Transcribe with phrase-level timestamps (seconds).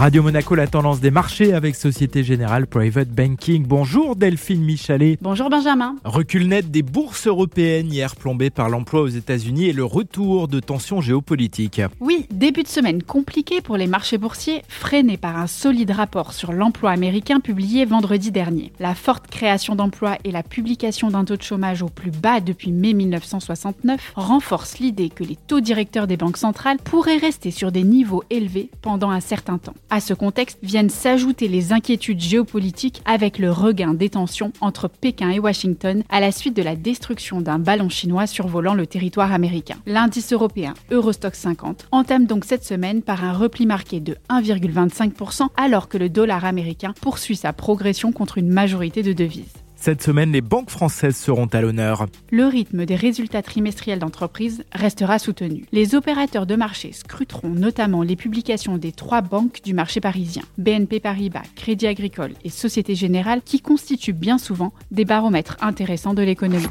[0.00, 3.66] Radio Monaco, la tendance des marchés avec Société Générale Private Banking.
[3.66, 5.18] Bonjour Delphine Michalet.
[5.20, 5.96] Bonjour Benjamin.
[6.04, 10.58] Recul net des bourses européennes hier plombé par l'emploi aux États-Unis et le retour de
[10.58, 11.82] tensions géopolitiques.
[12.00, 16.54] Oui, début de semaine compliqué pour les marchés boursiers, freiné par un solide rapport sur
[16.54, 18.72] l'emploi américain publié vendredi dernier.
[18.80, 22.72] La forte création d'emplois et la publication d'un taux de chômage au plus bas depuis
[22.72, 27.82] mai 1969 renforcent l'idée que les taux directeurs des banques centrales pourraient rester sur des
[27.82, 29.74] niveaux élevés pendant un certain temps.
[29.92, 35.30] À ce contexte viennent s'ajouter les inquiétudes géopolitiques avec le regain des tensions entre Pékin
[35.30, 39.78] et Washington à la suite de la destruction d'un ballon chinois survolant le territoire américain.
[39.86, 45.88] L'indice européen Eurostock 50 entame donc cette semaine par un repli marqué de 1,25% alors
[45.88, 49.59] que le dollar américain poursuit sa progression contre une majorité de devises.
[49.82, 52.04] Cette semaine, les banques françaises seront à l'honneur.
[52.30, 55.64] Le rythme des résultats trimestriels d'entreprise restera soutenu.
[55.72, 61.00] Les opérateurs de marché scruteront notamment les publications des trois banques du marché parisien, BNP
[61.00, 66.66] Paribas, Crédit Agricole et Société Générale, qui constituent bien souvent des baromètres intéressants de l'économie.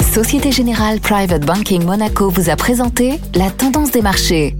[0.00, 4.56] Société Générale Private Banking Monaco vous a présenté la tendance des marchés.